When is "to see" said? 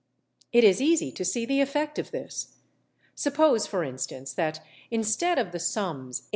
1.11-1.45